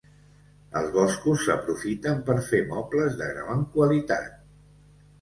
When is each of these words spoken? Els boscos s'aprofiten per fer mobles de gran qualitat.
Els 0.79 0.89
boscos 0.95 1.43
s'aprofiten 1.43 2.25
per 2.31 2.39
fer 2.49 2.65
mobles 2.75 3.23
de 3.23 3.31
gran 3.39 3.65
qualitat. 3.79 4.39